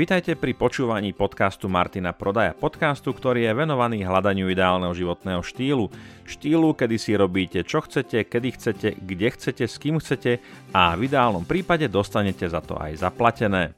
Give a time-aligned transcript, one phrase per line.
[0.00, 5.92] Vitajte pri počúvaní podcastu Martina Prodaja, podcastu, ktorý je venovaný hľadaniu ideálneho životného štýlu.
[6.24, 10.40] Štýlu, kedy si robíte čo chcete, kedy chcete, kde chcete, s kým chcete
[10.72, 13.76] a v ideálnom prípade dostanete za to aj zaplatené.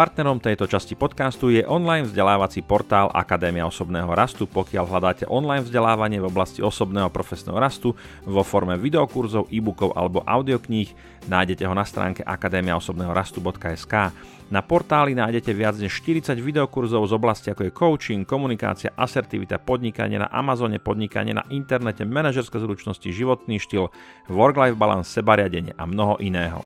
[0.00, 4.48] Partnerom tejto časti podcastu je online vzdelávací portál Akadémia osobného rastu.
[4.48, 7.92] Pokiaľ hľadáte online vzdelávanie v oblasti osobného profesného rastu
[8.24, 10.88] vo forme videokurzov, e-bookov alebo audiokníh,
[11.28, 13.94] nájdete ho na stránke akadémiaosobnéhorastu.sk.
[14.48, 20.16] Na portáli nájdete viac než 40 videokurzov z oblasti ako je coaching, komunikácia, asertivita, podnikanie
[20.16, 23.92] na Amazone, podnikanie na internete, manažerské zručnosti, životný štýl,
[24.32, 26.64] work-life balance, sebariadenie a mnoho iného.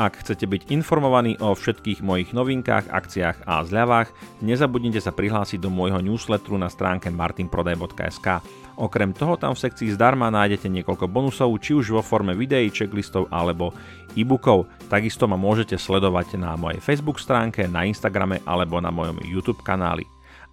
[0.00, 4.08] Ak chcete byť informovaní o všetkých mojich novinkách, akciách a zľavách,
[4.40, 8.40] nezabudnite sa prihlásiť do môjho newsletteru na stránke martinprodaj.sk.
[8.80, 13.28] Okrem toho tam v sekcii zdarma nájdete niekoľko bonusov, či už vo forme videí, checklistov
[13.28, 13.76] alebo
[14.16, 14.72] e-bookov.
[14.88, 20.08] Takisto ma môžete sledovať na mojej Facebook stránke, na Instagrame alebo na mojom YouTube kanáli.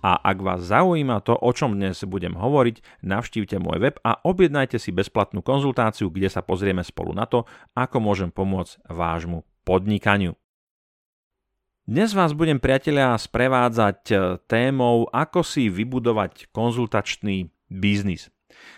[0.08, 4.80] A ak vás zaujíma to, o čom dnes budem hovoriť, navštívte môj web a objednajte
[4.80, 7.44] si bezplatnú konzultáciu, kde sa pozrieme spolu na to,
[7.76, 10.40] ako môžem pomôcť vášmu podnikaniu.
[11.84, 14.16] Dnes vás budem, priatelia, sprevádzať e,
[14.48, 18.32] témou, ako si vybudovať konzultačný biznis.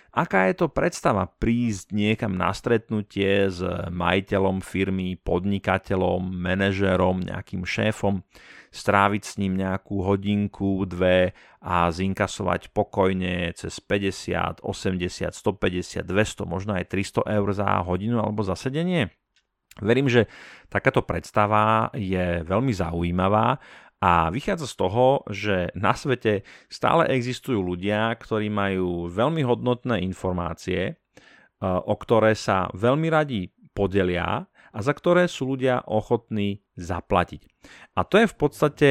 [0.10, 3.62] Aká je to predstava prísť niekam na stretnutie s
[3.94, 8.26] majiteľom firmy, podnikateľom, manažérom, nejakým šéfom,
[8.74, 16.74] stráviť s ním nejakú hodinku, dve a zinkasovať pokojne cez 50, 80, 150, 200, možno
[16.74, 19.14] aj 300 eur za hodinu alebo za sedenie?
[19.80, 20.28] Verím, že
[20.68, 23.62] takáto predstava je veľmi zaujímavá
[24.00, 30.82] a vychádza z toho, že na svete stále existujú ľudia, ktorí majú veľmi hodnotné informácie,
[30.88, 30.94] e,
[31.68, 37.44] o ktoré sa veľmi radi podelia a za ktoré sú ľudia ochotní zaplatiť.
[38.00, 38.90] A to je v podstate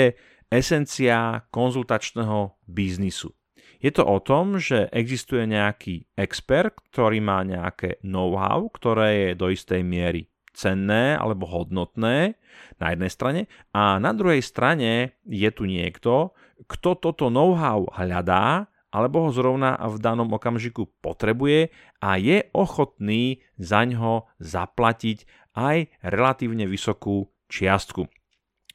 [0.52, 3.32] esencia konzultačného biznisu.
[3.78, 9.48] Je to o tom, že existuje nejaký expert, ktorý má nejaké know-how, ktoré je do
[9.54, 12.34] istej miery cenné alebo hodnotné
[12.82, 16.34] na jednej strane a na druhej strane je tu niekto,
[16.66, 21.70] kto toto know-how hľadá alebo ho zrovna v danom okamžiku potrebuje
[22.02, 28.17] a je ochotný za ňo zaplatiť aj relatívne vysokú čiastku.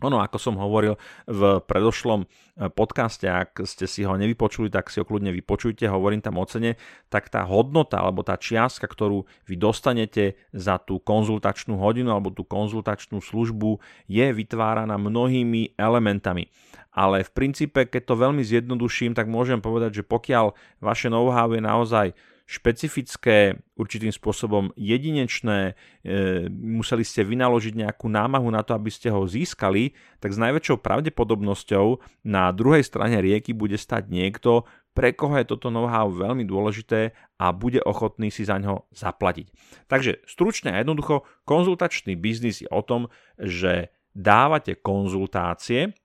[0.04, 5.00] Ono, ako som hovoril v predošlom eh, podcaste, ak ste si ho nevypočuli, tak si
[5.00, 6.76] ho kľudne vypočujte, hovorím tam o cene,
[7.08, 12.44] tak tá hodnota alebo tá čiastka, ktorú vy dostanete za tú konzultačnú hodinu alebo tú
[12.44, 13.80] konzultačnú službu
[14.12, 16.52] je vytváraná mnohými elementami.
[16.94, 21.62] Ale v princípe, keď to veľmi zjednoduším, tak môžem povedať, že pokiaľ vaše know-how je
[21.64, 22.08] naozaj
[22.44, 25.74] špecifické, určitým spôsobom jedinečné,
[26.04, 30.84] e, museli ste vynaložiť nejakú námahu na to, aby ste ho získali, tak s najväčšou
[30.84, 37.18] pravdepodobnosťou na druhej strane rieky bude stať niekto, pre koho je toto know-how veľmi dôležité
[37.42, 39.50] a bude ochotný si za ňo zaplatiť.
[39.90, 43.10] Takže stručne a jednoducho, konzultačný biznis je o tom,
[43.42, 45.98] že dávate konzultácie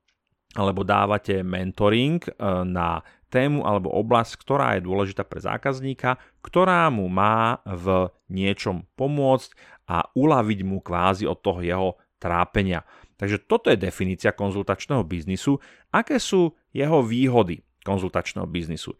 [0.56, 2.32] alebo dávate mentoring e,
[2.64, 9.52] na tému alebo oblasť, ktorá je dôležitá pre zákazníka, ktorá mu má v niečom pomôcť
[9.88, 11.88] a uľaviť mu kvázi od toho jeho
[12.20, 12.84] trápenia.
[13.18, 15.58] Takže toto je definícia konzultačného biznisu.
[15.90, 18.94] Aké sú jeho výhody konzultačného biznisu?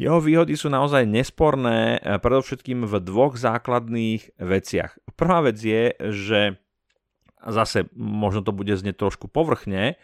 [0.00, 4.96] Jeho výhody sú naozaj nesporné, eh, predovšetkým v dvoch základných veciach.
[5.12, 6.40] Prvá vec je, že
[7.44, 10.00] zase možno to bude znieť trošku povrchne,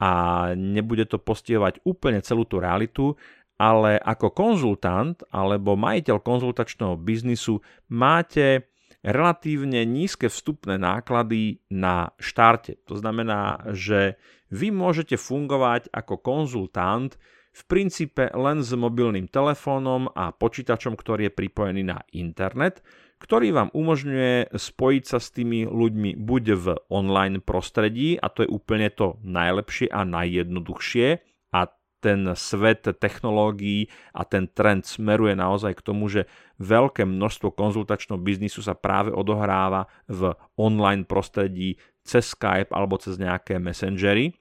[0.00, 0.10] a
[0.56, 3.14] nebude to postihovať úplne celú tú realitu,
[3.60, 7.60] ale ako konzultant alebo majiteľ konzultačného biznisu
[7.92, 8.72] máte
[9.04, 12.80] relatívne nízke vstupné náklady na štarte.
[12.88, 14.16] To znamená, že
[14.48, 17.16] vy môžete fungovať ako konzultant
[17.50, 22.80] v princípe len s mobilným telefónom a počítačom, ktorý je pripojený na internet,
[23.20, 28.50] ktorý vám umožňuje spojiť sa s tými ľuďmi buď v online prostredí, a to je
[28.50, 31.20] úplne to najlepšie a najjednoduchšie,
[31.52, 31.60] a
[32.00, 36.24] ten svet technológií a ten trend smeruje naozaj k tomu, že
[36.56, 43.60] veľké množstvo konzultačného biznisu sa práve odohráva v online prostredí cez Skype alebo cez nejaké
[43.60, 44.32] messengery.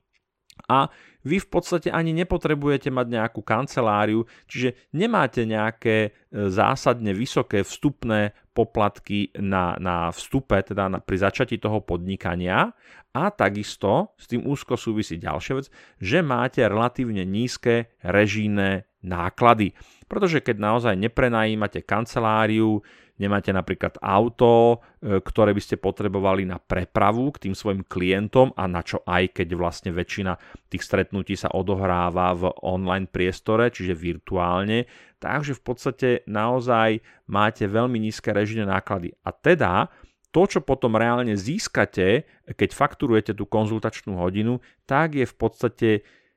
[0.71, 0.87] A
[1.27, 6.09] vy v podstate ani nepotrebujete mať nejakú kanceláriu, čiže nemáte nejaké e,
[6.47, 12.71] zásadne vysoké vstupné poplatky na, na vstupe, teda na, pri začatí toho podnikania
[13.15, 15.67] a takisto s tým úzko súvisí ďalšia vec,
[15.97, 19.73] že máte relatívne nízke režijné náklady.
[20.05, 22.83] Pretože keď naozaj neprenajímate kanceláriu,
[23.19, 28.65] nemáte napríklad auto, e, ktoré by ste potrebovali na prepravu k tým svojim klientom a
[28.65, 30.39] na čo aj keď vlastne väčšina
[30.71, 34.87] tých stretnutí sa odohráva v online priestore, čiže virtuálne,
[35.19, 39.13] takže v podstate naozaj máte veľmi nízke režijné náklady.
[39.27, 39.91] A teda
[40.29, 45.89] to, čo potom reálne získate, keď fakturujete tú konzultačnú hodinu, tak je v podstate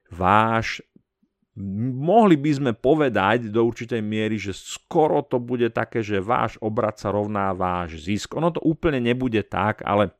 [0.08, 0.80] váš
[1.56, 6.96] mohli by sme povedať do určitej miery, že skoro to bude také, že váš obrad
[6.96, 8.32] sa rovná váš zisk.
[8.40, 10.16] Ono to úplne nebude tak, ale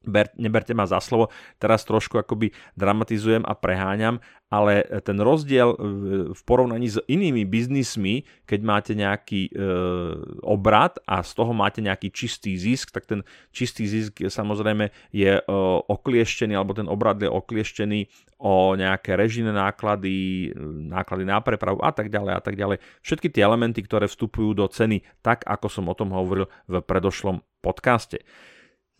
[0.00, 1.28] ber, neberte ma za slovo,
[1.60, 5.78] teraz trošku akoby dramatizujem a preháňam, ale ten rozdiel
[6.34, 9.52] v porovnaní s inými biznismi, keď máte nejaký e,
[10.42, 13.22] obrad a z toho máte nejaký čistý zisk, tak ten
[13.54, 15.42] čistý zisk samozrejme je e,
[15.86, 18.10] oklieštený, alebo ten obrad je oklieštený
[18.42, 20.50] o nejaké režijné náklady,
[20.90, 22.82] náklady na prepravu a tak ďalej a tak ďalej.
[23.06, 27.38] Všetky tie elementy, ktoré vstupujú do ceny, tak ako som o tom hovoril v predošlom
[27.62, 28.18] podcaste.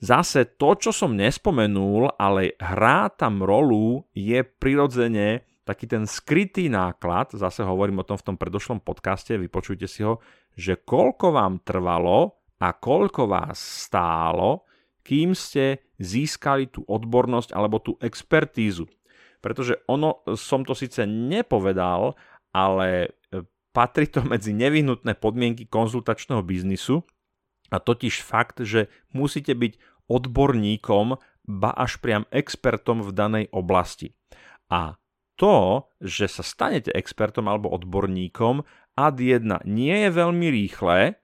[0.00, 7.36] Zase to, čo som nespomenul, ale hrá tam rolu, je prirodzene taký ten skrytý náklad,
[7.36, 10.18] zase hovorím o tom v tom predošlom podcaste, vypočujte si ho,
[10.56, 14.64] že koľko vám trvalo a koľko vás stálo,
[15.04, 18.88] kým ste získali tú odbornosť alebo tú expertízu.
[19.40, 22.16] Pretože ono, som to síce nepovedal,
[22.52, 22.88] ale
[23.32, 23.40] e,
[23.72, 27.00] patrí to medzi nevyhnutné podmienky konzultačného biznisu,
[27.70, 29.78] a totiž fakt, že musíte byť
[30.10, 34.14] odborníkom, ba až priam expertom v danej oblasti.
[34.70, 34.98] A
[35.38, 38.62] to, že sa stanete expertom alebo odborníkom,
[38.98, 41.16] ad 1 nie je veľmi rýchle,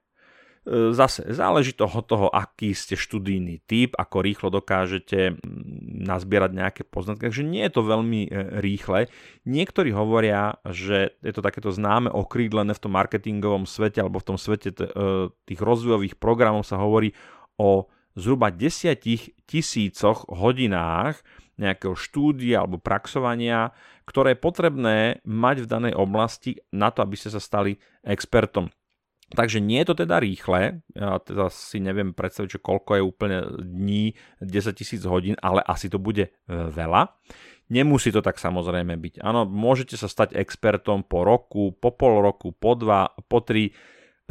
[0.91, 5.39] zase záleží to od toho, aký ste študijný typ, ako rýchlo dokážete
[6.03, 8.29] nazbierať nejaké poznatky, takže nie je to veľmi e,
[8.59, 9.07] rýchle.
[9.47, 14.37] Niektorí hovoria, že je to takéto známe okrídlené v tom marketingovom svete alebo v tom
[14.37, 14.85] svete e,
[15.31, 17.15] tých rozvojových programov sa hovorí
[17.55, 17.87] o
[18.19, 18.99] zhruba 10
[19.47, 21.23] tisícoch hodinách
[21.57, 23.73] nejakého štúdia alebo praxovania,
[24.05, 28.69] ktoré je potrebné mať v danej oblasti na to, aby ste sa stali expertom.
[29.27, 33.37] Takže nie je to teda rýchle, ja teda si neviem predstaviť, že koľko je úplne
[33.59, 37.11] dní, 10 tisíc hodín, ale asi to bude e, veľa.
[37.67, 39.19] Nemusí to tak samozrejme byť.
[39.19, 43.75] Áno, môžete sa stať expertom po roku, po pol roku, po dva, po tri.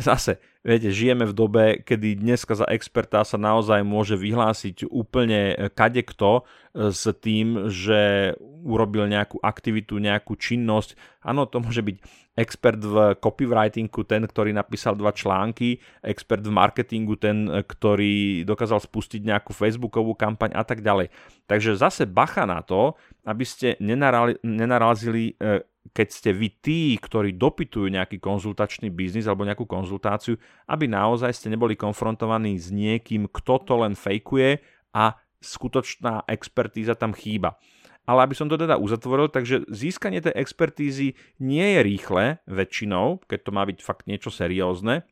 [0.00, 6.42] Zase, viete, žijeme v dobe, kedy dneska za experta sa naozaj môže vyhlásiť úplne kadekto
[6.42, 8.34] e, s tým, že
[8.66, 10.98] urobil nejakú aktivitu, nejakú činnosť.
[11.22, 11.96] Áno, to môže byť
[12.36, 19.24] expert v copywritingu, ten, ktorý napísal dva články, expert v marketingu, ten, ktorý dokázal spustiť
[19.24, 21.08] nejakú facebookovú kampaň a tak ďalej.
[21.48, 25.64] Takže zase bacha na to, aby ste nenarazili, e,
[25.94, 31.52] keď ste vy tí, ktorí dopytujú nejaký konzultačný biznis alebo nejakú konzultáciu, aby naozaj ste
[31.52, 34.58] neboli konfrontovaní s niekým, kto to len fejkuje
[34.96, 35.14] a
[35.44, 37.60] skutočná expertíza tam chýba.
[38.06, 43.38] Ale aby som to teda uzatvoril, takže získanie tej expertízy nie je rýchle väčšinou, keď
[43.42, 45.02] to má byť fakt niečo seriózne.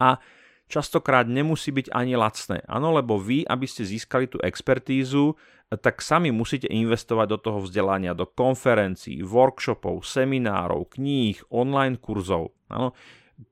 [0.00, 0.16] A
[0.64, 2.64] častokrát nemusí byť ani lacné.
[2.64, 5.36] Áno, lebo vy, aby ste získali tú expertízu,
[5.68, 12.56] tak sami musíte investovať do toho vzdelania, do konferencií, workshopov, seminárov, kníh, online kurzov.
[12.72, 12.96] Áno,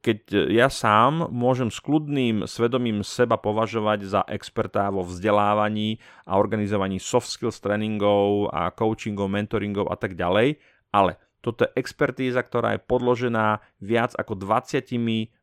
[0.03, 6.39] keď e, ja sám môžem s kľudným svedomím seba považovať za experta vo vzdelávaní a
[6.39, 10.59] organizovaní soft skills tréningov a coachingov, mentoringov a tak ďalej,
[10.95, 14.87] ale toto je expertíza, ktorá je podložená viac ako 20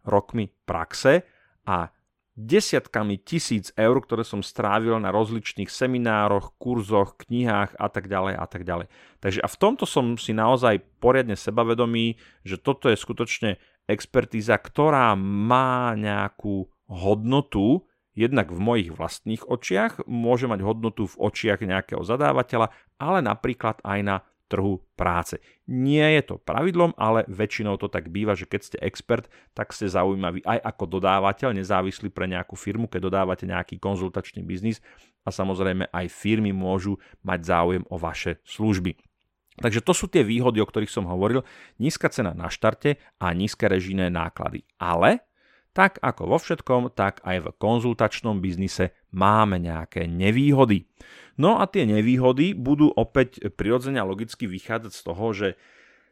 [0.08, 1.28] rokmi praxe
[1.68, 1.92] a
[2.40, 8.46] desiatkami tisíc eur, ktoré som strávil na rozličných seminároch, kurzoch, knihách a tak ďalej a
[8.48, 8.88] tak ďalej.
[9.20, 12.16] Takže a v tomto som si naozaj poriadne sebavedomý,
[12.48, 20.46] že toto je skutočne expertíza, ktorá má nejakú hodnotu, jednak v mojich vlastných očiach, môže
[20.46, 22.70] mať hodnotu v očiach nejakého zadávateľa,
[23.02, 24.18] ale napríklad aj na
[24.50, 25.38] trhu práce.
[25.70, 29.86] Nie je to pravidlom, ale väčšinou to tak býva, že keď ste expert, tak ste
[29.86, 34.82] zaujímaví aj ako dodávateľ, nezávislý pre nejakú firmu, keď dodávate nejaký konzultačný biznis
[35.22, 38.98] a samozrejme aj firmy môžu mať záujem o vaše služby.
[39.58, 41.42] Takže to sú tie výhody, o ktorých som hovoril.
[41.82, 44.64] Nízka cena na štarte a nízke režijné náklady.
[44.78, 45.26] Ale
[45.74, 50.90] tak ako vo všetkom, tak aj v konzultačnom biznise máme nejaké nevýhody.
[51.40, 55.48] No a tie nevýhody budú opäť prirodzene logicky vychádzať z toho, že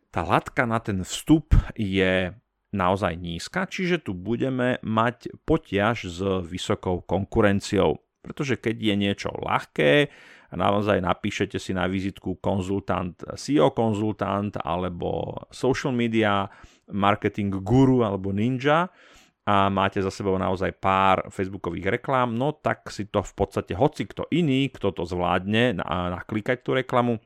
[0.08, 2.32] tá latka na ten vstup je
[2.72, 8.00] naozaj nízka, čiže tu budeme mať potiaž s vysokou konkurenciou.
[8.24, 10.12] Pretože keď je niečo ľahké,
[10.48, 16.48] a naozaj napíšete si na vizitku konzultant, SEO konzultant alebo social media,
[16.92, 18.88] marketing guru alebo ninja
[19.48, 24.04] a máte za sebou naozaj pár facebookových reklám, no tak si to v podstate hoci
[24.04, 27.20] kto iný, kto to zvládne a naklikať tú reklamu,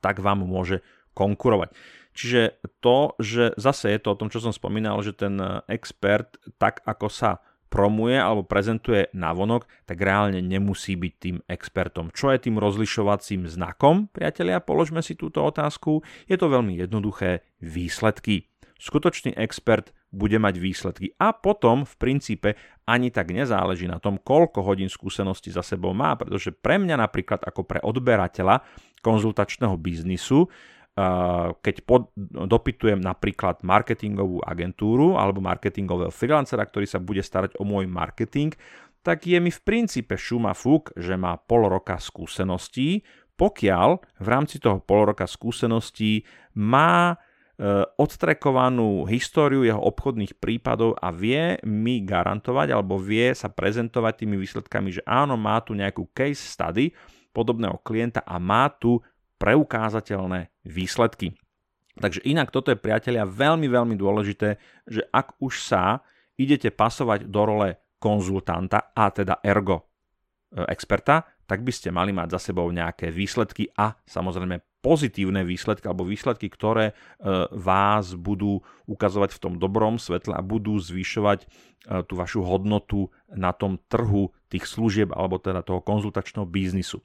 [0.00, 0.80] tak vám môže
[1.12, 1.76] konkurovať.
[2.12, 6.84] Čiže to, že zase je to o tom, čo som spomínal, že ten expert tak
[6.84, 7.40] ako sa
[7.72, 12.12] promuje alebo prezentuje navonok, tak reálne nemusí byť tým expertom.
[12.12, 14.60] Čo je tým rozlišovacím znakom, priatelia?
[14.60, 16.04] Položme si túto otázku.
[16.28, 18.52] Je to veľmi jednoduché výsledky.
[18.76, 22.50] Skutočný expert bude mať výsledky a potom v princípe
[22.84, 27.40] ani tak nezáleží na tom, koľko hodín skúsenosti za sebou má, pretože pre mňa napríklad
[27.40, 28.60] ako pre odberateľa
[29.00, 30.52] konzultačného biznisu
[31.62, 37.88] keď pod, dopytujem napríklad marketingovú agentúru alebo marketingového freelancera, ktorý sa bude starať o môj
[37.88, 38.52] marketing,
[39.00, 43.02] tak je mi v princípe šuma fúk, že má pol roka skúseností,
[43.34, 43.88] pokiaľ
[44.20, 46.22] v rámci toho pol roka skúseností
[46.54, 47.16] má e,
[47.98, 55.00] odtrekovanú históriu jeho obchodných prípadov a vie mi garantovať alebo vie sa prezentovať tými výsledkami,
[55.00, 56.92] že áno, má tu nejakú case study
[57.32, 59.00] podobného klienta a má tu
[59.42, 61.34] preukázateľné výsledky.
[61.98, 64.56] Takže inak toto je, priatelia, veľmi, veľmi dôležité,
[64.86, 66.00] že ak už sa
[66.38, 67.68] idete pasovať do role
[67.98, 69.84] konzultanta a teda ergo e,
[70.70, 76.08] experta, tak by ste mali mať za sebou nejaké výsledky a samozrejme pozitívne výsledky alebo
[76.08, 76.94] výsledky, ktoré e,
[77.52, 81.46] vás budú ukazovať v tom dobrom svetle a budú zvyšovať e,
[82.08, 87.04] tú vašu hodnotu na tom trhu tých služieb alebo teda toho konzultačného biznisu.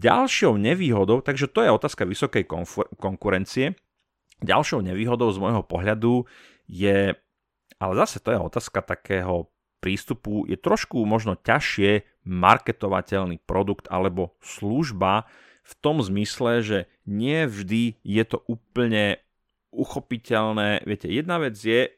[0.00, 2.48] Ďalšou nevýhodou, takže to je otázka vysokej
[2.96, 3.76] konkurencie,
[4.40, 6.24] ďalšou nevýhodou z môjho pohľadu
[6.64, 7.12] je,
[7.76, 9.52] ale zase to je otázka takého
[9.84, 15.28] prístupu, je trošku možno ťažšie marketovateľný produkt alebo služba
[15.64, 19.20] v tom zmysle, že nie vždy je to úplne
[19.72, 20.84] uchopiteľné.
[20.88, 21.92] Viete, jedna vec je,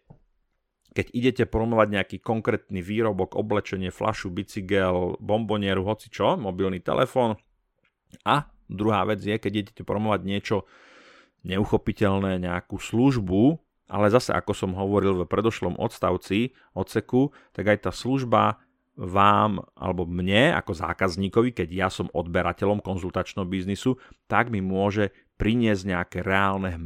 [0.92, 7.38] keď idete promovať nejaký konkrétny výrobok, oblečenie, flašu, bicykel, bombonieru, hoci čo, mobilný telefón,
[8.22, 10.56] a druhá vec je, keď idete promovať niečo
[11.42, 13.58] neuchopiteľné, nejakú službu,
[13.92, 18.62] ale zase ako som hovoril v predošlom odstavci, odseku, tak aj tá služba
[18.96, 23.96] vám alebo mne ako zákazníkovi, keď ja som odberateľom konzultačného biznisu,
[24.28, 26.76] tak mi môže priniesť nejaké reálne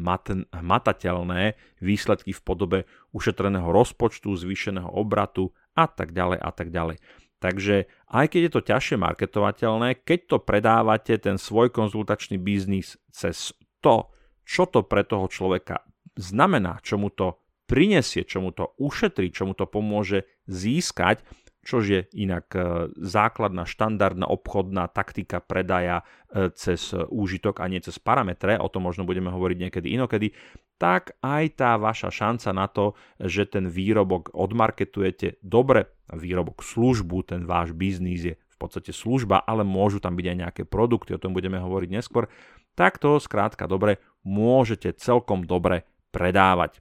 [0.54, 2.78] hmatateľné výsledky v podobe
[3.12, 6.96] ušetreného rozpočtu, zvýšeného obratu a tak ďalej a tak ďalej.
[7.36, 13.52] Takže aj keď je to ťažšie marketovateľné, keď to predávate ten svoj konzultačný biznis cez
[13.84, 14.08] to,
[14.48, 15.84] čo to pre toho človeka
[16.16, 17.36] znamená, čo mu to
[17.68, 21.20] prinesie, čo mu to ušetrí, čo mu to pomôže získať,
[21.66, 22.60] čo je inak e,
[22.94, 29.02] základná štandardná obchodná taktika predaja e, cez úžitok a nie cez parametre, o tom možno
[29.02, 30.30] budeme hovoriť niekedy inokedy,
[30.78, 37.42] tak aj tá vaša šanca na to, že ten výrobok odmarketujete dobre, výrobok službu, ten
[37.42, 41.34] váš biznis je v podstate služba, ale môžu tam byť aj nejaké produkty, o tom
[41.34, 42.30] budeme hovoriť neskôr,
[42.76, 46.80] tak to skrátka dobre môžete celkom dobre predávať.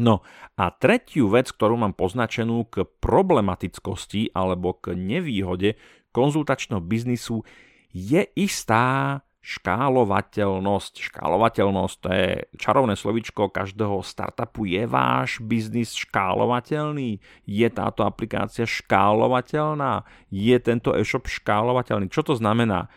[0.00, 0.24] No
[0.56, 5.76] a tretiu vec, ktorú mám poznačenú k problematickosti alebo k nevýhode
[6.16, 7.44] konzultačného biznisu,
[7.92, 10.92] je istá škálovateľnosť.
[11.00, 12.30] Škálovateľnosť to je
[12.60, 14.68] čarovné slovičko každého startupu.
[14.68, 17.20] Je váš biznis škálovateľný?
[17.48, 20.04] Je táto aplikácia škálovateľná?
[20.28, 22.12] Je tento e-shop škálovateľný?
[22.12, 22.88] Čo to znamená?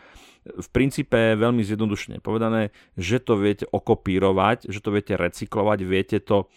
[0.44, 2.68] v princípe veľmi zjednodušene povedané,
[3.00, 6.52] že to viete okopírovať, že to viete recyklovať, viete to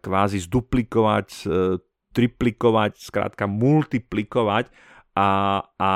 [0.00, 1.76] kvázi zduplikovať, e,
[2.16, 4.72] triplikovať, skrátka multiplikovať
[5.12, 5.92] a, a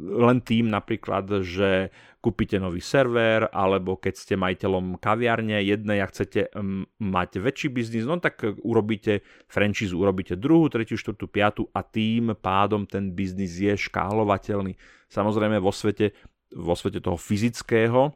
[0.00, 1.92] len tým napríklad, že
[2.24, 6.48] kúpite nový server, alebo keď ste majiteľom kaviarne jednej a chcete
[6.96, 9.20] mať väčší biznis, no tak urobíte
[9.52, 14.72] franchise, urobíte druhú, tretiu, štvrtú, piatu a tým pádom ten biznis je škálovateľný.
[15.12, 16.16] Samozrejme vo svete
[16.54, 18.14] vo svete toho fyzického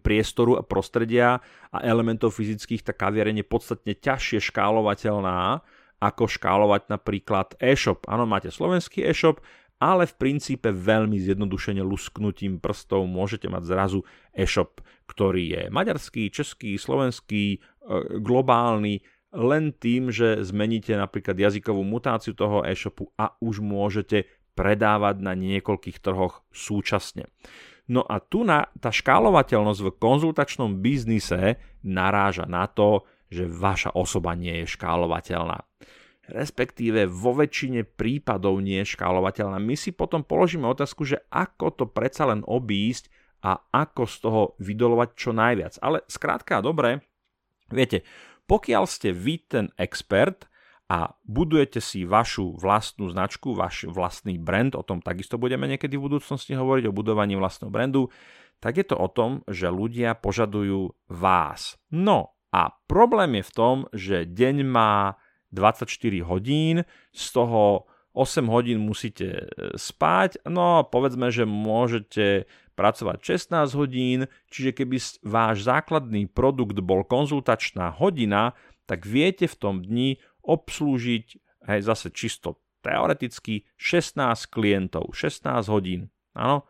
[0.00, 5.60] priestoru a prostredia a elementov fyzických, tá kaviareň je podstatne ťažšie škálovateľná,
[6.00, 8.08] ako škálovať napríklad e-shop.
[8.08, 9.44] Áno, máte slovenský e-shop,
[9.80, 14.00] ale v princípe veľmi zjednodušene lusknutím prstov môžete mať zrazu
[14.32, 17.58] e-shop, ktorý je maďarský, český, slovenský, e,
[18.20, 24.28] globálny, len tým, že zmeníte napríklad jazykovú mutáciu toho e-shopu a už môžete
[24.58, 27.30] predávať na niekoľkých trhoch súčasne.
[27.90, 34.38] No a tu na, tá škálovateľnosť v konzultačnom biznise naráža na to, že vaša osoba
[34.38, 35.66] nie je škálovateľná.
[36.30, 39.58] Respektíve vo väčšine prípadov nie je škálovateľná.
[39.58, 43.10] My si potom položíme otázku, že ako to predsa len obísť
[43.42, 45.82] a ako z toho vydolovať čo najviac.
[45.82, 47.02] Ale skrátka dobre,
[47.74, 48.06] viete,
[48.46, 50.49] pokiaľ ste vy ten expert
[50.90, 56.10] a budujete si vašu vlastnú značku, váš vlastný brand, o tom takisto budeme niekedy v
[56.10, 58.10] budúcnosti hovoriť, o budovaní vlastného brandu,
[58.58, 61.78] tak je to o tom, že ľudia požadujú vás.
[61.94, 65.14] No a problém je v tom, že deň má
[65.54, 65.86] 24
[66.26, 66.82] hodín,
[67.14, 69.46] z toho 8 hodín musíte e,
[69.78, 74.18] spať, no povedzme, že môžete pracovať 16 hodín,
[74.50, 78.58] čiže keby váš základný produkt bol konzultačná hodina,
[78.90, 81.26] tak viete v tom dni obslúžiť,
[81.68, 84.16] hej, zase čisto teoreticky, 16
[84.48, 86.08] klientov, 16 hodín.
[86.32, 86.64] Áno?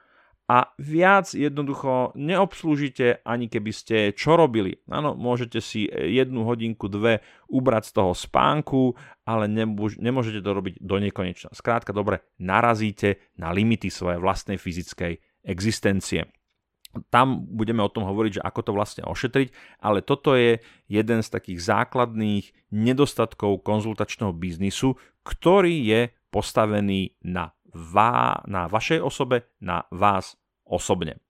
[0.50, 4.82] A viac jednoducho neobslúžite, ani keby ste čo robili.
[4.90, 10.98] Áno, môžete si jednu hodinku, dve ubrať z toho spánku, ale nemôžete to robiť do
[10.98, 11.54] nekonečna.
[11.54, 16.26] Skrátka, dobre, narazíte na limity svojej vlastnej fyzickej existencie.
[17.10, 20.58] Tam budeme o tom hovoriť, že ako to vlastne ošetriť, ale toto je
[20.90, 26.00] jeden z takých základných nedostatkov konzultačného biznisu, ktorý je
[26.34, 30.34] postavený na, vá, na vašej osobe, na vás
[30.66, 31.22] osobne.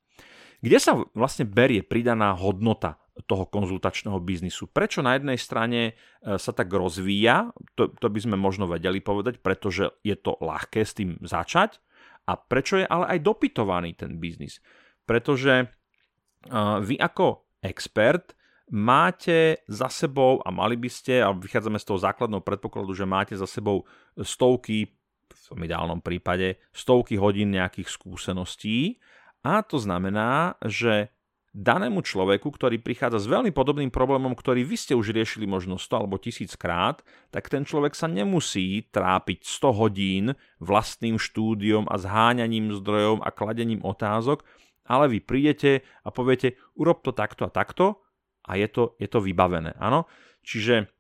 [0.61, 4.69] Kde sa vlastne berie pridaná hodnota toho konzultačného biznisu.
[4.71, 5.93] Prečo na jednej strane e,
[6.41, 10.97] sa tak rozvíja, to, to by sme možno vedeli povedať, pretože je to ľahké s
[10.97, 11.81] tým začať
[12.25, 14.61] a prečo je ale aj dopytovaný ten biznis
[15.09, 15.69] pretože
[16.81, 18.33] vy ako expert
[18.71, 23.35] máte za sebou, a mali by ste, a vychádzame z toho základného predpokladu, že máte
[23.35, 24.95] za sebou stovky,
[25.31, 29.03] v tom ideálnom prípade, stovky hodín nejakých skúseností.
[29.43, 31.11] A to znamená, že
[31.51, 36.07] danému človeku, ktorý prichádza s veľmi podobným problémom, ktorý vy ste už riešili možno 100
[36.07, 37.03] alebo 1000 krát,
[37.35, 40.25] tak ten človek sa nemusí trápiť 100 hodín
[40.63, 44.47] vlastným štúdiom a zháňaním zdrojov a kladením otázok,
[44.91, 48.03] ale vy prídete a poviete, urob to takto a takto
[48.43, 49.79] a je to, je to vybavené.
[49.79, 50.11] Áno?
[50.43, 50.91] Čiže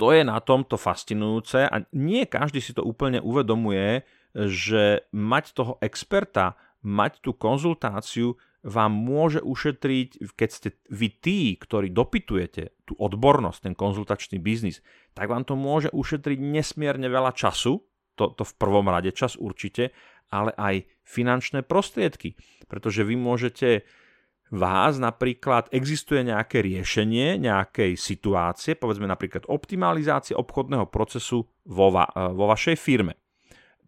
[0.00, 5.76] to je na tomto fascinujúce a nie každý si to úplne uvedomuje, že mať toho
[5.84, 13.58] experta, mať tú konzultáciu vám môže ušetriť, keď ste vy tí, ktorí dopytujete tú odbornosť,
[13.64, 14.84] ten konzultačný biznis,
[15.16, 17.80] tak vám to môže ušetriť nesmierne veľa času,
[18.20, 19.96] to, to v prvom rade čas určite,
[20.30, 22.38] ale aj finančné prostriedky.
[22.70, 23.84] Pretože vy môžete
[24.50, 32.34] vás napríklad, existuje nejaké riešenie nejakej situácie, povedzme napríklad optimalizácia obchodného procesu vo, va, e,
[32.34, 33.14] vo vašej firme.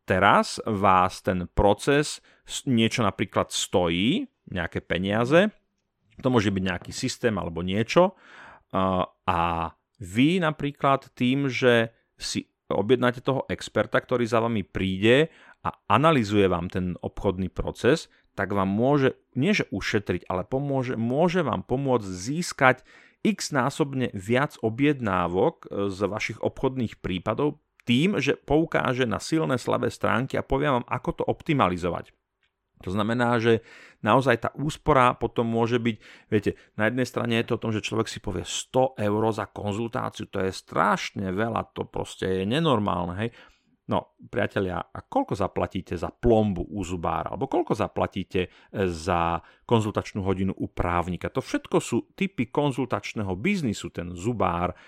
[0.06, 2.22] Teraz vás ten proces
[2.66, 5.50] niečo napríklad stojí, nejaké peniaze,
[6.18, 8.18] to môže byť nejaký systém alebo niečo
[9.26, 9.40] a
[10.02, 15.28] vy napríklad tým, že si objednáte toho experta, ktorý za vami príde
[15.62, 21.44] a analizuje vám ten obchodný proces, tak vám môže, nie že ušetriť, ale pomôže, môže
[21.44, 22.76] vám pomôcť získať
[23.22, 29.90] x násobne viac objednávok e, z vašich obchodných prípadov tým, že poukáže na silné slabé
[29.90, 32.14] stránky a povie vám, ako to optimalizovať.
[32.82, 33.62] To znamená, že
[34.02, 35.96] naozaj tá úspora potom môže byť,
[36.26, 39.46] viete, na jednej strane je to o tom, že človek si povie 100 eur za
[39.46, 43.30] konzultáciu, to je strašne veľa, to proste je nenormálne, hej.
[43.82, 47.34] No, priatelia, a koľko zaplatíte za plombu u zubára?
[47.34, 48.48] Alebo koľko zaplatíte e,
[48.86, 51.26] za konzultačnú hodinu u právnika?
[51.34, 53.90] To všetko sú typy konzultačného biznisu.
[53.90, 54.78] Ten zubár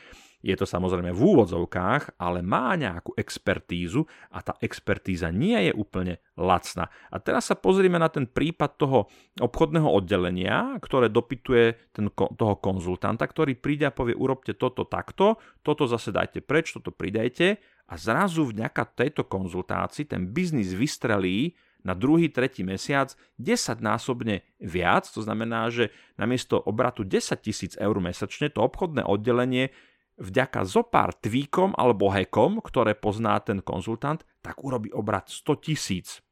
[0.45, 6.21] je to samozrejme v úvodzovkách, ale má nejakú expertízu a tá expertíza nie je úplne
[6.37, 6.93] lacná.
[7.09, 9.09] A teraz sa pozrieme na ten prípad toho
[9.41, 15.89] obchodného oddelenia, ktoré dopytuje ten, toho konzultanta, ktorý príde a povie urobte toto takto, toto
[15.89, 21.53] zase dajte preč, toto pridajte a zrazu vďaka tejto konzultácii ten biznis vystrelí
[21.85, 28.01] na druhý, tretí mesiac 10 násobne viac, to znamená, že namiesto obratu 10 tisíc eur
[28.01, 29.69] mesačne to obchodné oddelenie
[30.17, 36.25] vďaka zopár tweakom alebo hekom, ktoré pozná ten konzultant, tak urobí obrat 100 tisíc.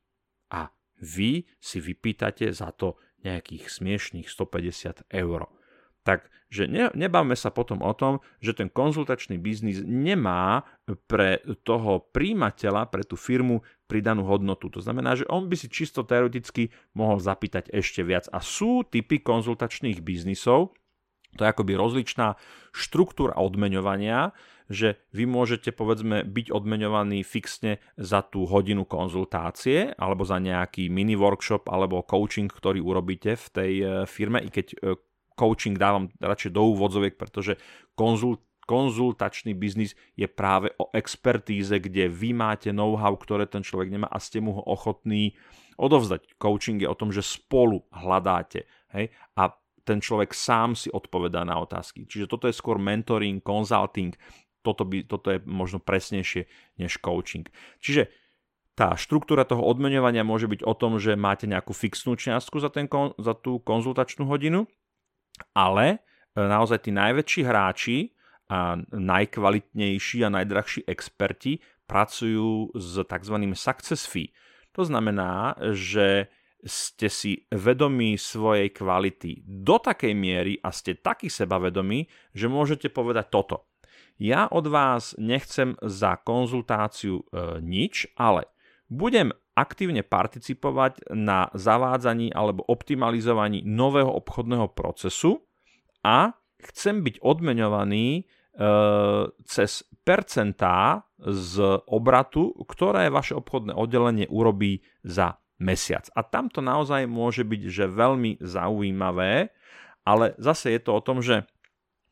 [0.48, 5.52] A vy si vypýtate za to nejakých smiešných 150 eur.
[6.02, 10.66] Takže ne, nebavme sa potom o tom, že ten konzultačný biznis nemá
[11.06, 14.66] pre toho príjimateľa, pre tú firmu pridanú hodnotu.
[14.74, 18.26] To znamená, že on by si čisto teoreticky mohol zapýtať ešte viac.
[18.34, 20.74] A sú typy konzultačných biznisov,
[21.32, 22.36] to je akoby rozličná
[22.76, 24.36] štruktúra odmeňovania,
[24.68, 31.16] že vy môžete povedzme byť odmeňovaní fixne za tú hodinu konzultácie alebo za nejaký mini
[31.16, 34.76] workshop alebo coaching, ktorý urobíte v tej e, firme, i keď e,
[35.34, 37.58] coaching dávam radšej do úvodzoviek, pretože
[37.96, 44.08] konzult, konzultačný biznis je práve o expertíze, kde vy máte know-how, ktoré ten človek nemá
[44.08, 45.34] a ste mu ho ochotní
[45.76, 46.38] odovzdať.
[46.38, 49.10] Coaching je o tom, že spolu hľadáte hej?
[49.34, 49.50] a
[49.82, 52.06] ten človek sám si odpovedá na otázky.
[52.06, 54.14] Čiže toto je skôr mentoring, consulting,
[54.62, 56.46] toto, by, toto je možno presnejšie
[56.78, 57.50] než coaching.
[57.82, 58.14] Čiže
[58.72, 62.88] tá štruktúra toho odmeňovania môže byť o tom, že máte nejakú fixnú čiastku za, ten,
[63.20, 64.64] za tú konzultačnú hodinu,
[65.50, 65.96] ale e,
[66.38, 67.96] naozaj tí najväčší hráči
[68.52, 73.36] a najkvalitnejší a najdrahší experti pracujú s tzv.
[73.56, 74.30] success fee.
[74.72, 82.06] To znamená, že ste si vedomí svojej kvality do takej miery a ste taký sebavedomí,
[82.32, 83.66] že môžete povedať toto.
[84.22, 88.46] Ja od vás nechcem za konzultáciu e, nič, ale
[88.86, 95.44] budem aktívne participovať na zavádzaní alebo optimalizovaní nového obchodného procesu
[96.00, 98.68] a chcem byť odmeňovaný E,
[99.48, 101.56] cez percentá z
[101.88, 106.04] obratu, ktoré vaše obchodné oddelenie urobí za mesiac.
[106.12, 109.56] A tam to naozaj môže byť že veľmi zaujímavé,
[110.04, 111.48] ale zase je to o tom, že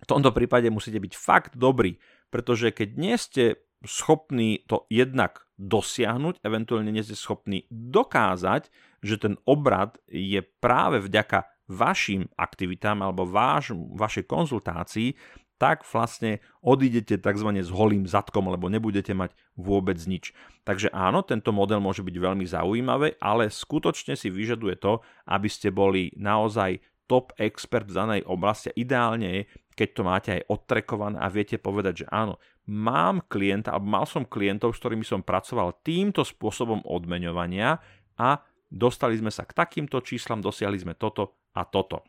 [0.01, 2.01] v tomto prípade musíte byť fakt dobrí,
[2.33, 3.45] pretože keď nie ste
[3.85, 8.73] schopní to jednak dosiahnuť, eventuálne nie ste schopní dokázať,
[9.05, 15.15] že ten obrad je práve vďaka vašim aktivitám alebo váš, vašej konzultácii,
[15.61, 17.49] tak vlastne odídete tzv.
[17.61, 20.33] s holým zadkom, lebo nebudete mať vôbec nič.
[20.65, 25.69] Takže áno, tento model môže byť veľmi zaujímavý, ale skutočne si vyžaduje to, aby ste
[25.69, 28.73] boli naozaj top expert v danej oblasti.
[28.73, 29.43] Ideálne je,
[29.77, 34.29] keď to máte aj odtrekované a viete povedať, že áno, mám klienta, alebo mal som
[34.29, 37.81] klientov, s ktorými som pracoval týmto spôsobom odmeňovania
[38.21, 38.29] a
[38.69, 42.05] dostali sme sa k takýmto číslam, dosiahli sme toto a toto.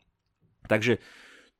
[0.68, 1.02] Takže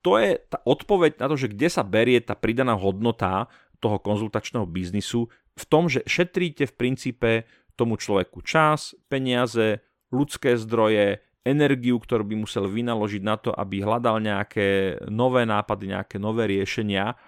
[0.03, 3.51] to je tá odpoveď na to, že kde sa berie tá pridaná hodnota
[3.83, 5.27] toho konzultačného biznisu
[5.59, 7.31] v tom, že šetríte v princípe
[7.75, 14.23] tomu človeku čas, peniaze, ľudské zdroje, energiu, ktorú by musel vynaložiť na to, aby hľadal
[14.23, 17.19] nejaké nové nápady, nejaké nové riešenia.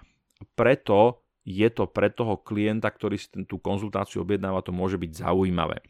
[0.55, 5.85] Preto je to pre toho klienta, ktorý si tú konzultáciu objednáva, to môže byť zaujímavé.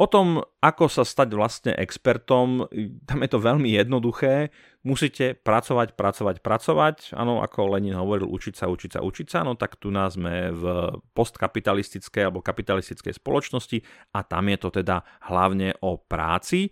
[0.00, 2.64] O tom, ako sa stať vlastne expertom,
[3.04, 4.54] tam je to veľmi jednoduché.
[4.86, 6.96] Musíte pracovať, pracovať, pracovať.
[7.12, 9.44] Áno, ako Lenin hovoril, učiť sa, učiť sa, učiť sa.
[9.44, 13.82] No tak tu nás sme v postkapitalistickej alebo kapitalistickej spoločnosti
[14.14, 16.70] a tam je to teda hlavne o práci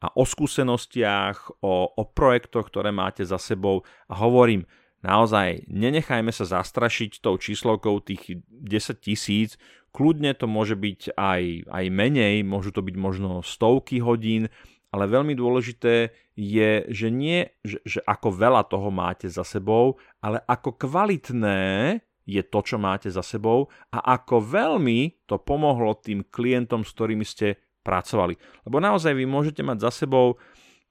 [0.00, 3.84] a o skúsenostiach, o, o projektoch, ktoré máte za sebou.
[4.08, 4.64] A hovorím,
[5.00, 9.56] naozaj nenechajme sa zastrašiť tou číslovkou tých 10 tisíc,
[9.90, 14.46] Kľudne to môže byť aj, aj menej, môžu to byť možno stovky hodín,
[14.94, 20.42] ale veľmi dôležité je, že nie, že, že ako veľa toho máte za sebou, ale
[20.46, 26.86] ako kvalitné je to, čo máte za sebou a ako veľmi to pomohlo tým klientom,
[26.86, 28.38] s ktorými ste pracovali.
[28.70, 30.38] Lebo naozaj vy môžete mať za sebou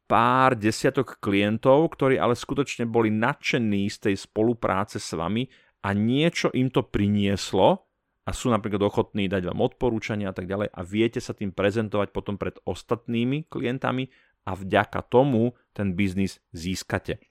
[0.09, 5.45] pár desiatok klientov, ktorí ale skutočne boli nadšení z tej spolupráce s vami
[5.85, 7.85] a niečo im to prinieslo
[8.25, 12.09] a sú napríklad ochotní dať vám odporúčania a tak ďalej a viete sa tým prezentovať
[12.09, 14.09] potom pred ostatnými klientami
[14.49, 17.21] a vďaka tomu ten biznis získate.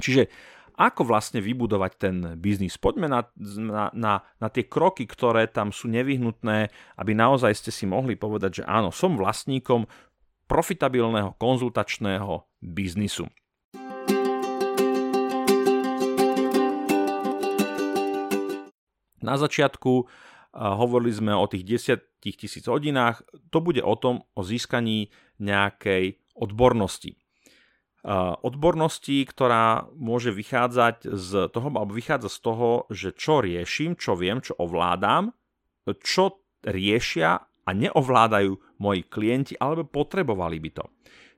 [0.00, 0.32] Čiže
[0.76, 2.76] ako vlastne vybudovať ten biznis.
[2.76, 3.20] Poďme na,
[3.56, 6.68] na, na, na tie kroky, ktoré tam sú nevyhnutné,
[7.00, 9.88] aby naozaj ste si mohli povedať, že áno, som vlastníkom
[10.46, 13.26] profitabilného konzultačného biznisu.
[19.22, 20.06] Na začiatku
[20.54, 25.10] hovorili sme o tých 10 tisíc hodinách, to bude o tom, o získaní
[25.42, 27.18] nejakej odbornosti.
[28.46, 34.38] Odbornosti, ktorá môže vychádzať z toho, alebo vychádza z toho, že čo riešim, čo viem,
[34.38, 35.34] čo ovládam,
[36.02, 40.84] čo riešia a neovládajú moji klienti, alebo potrebovali by to.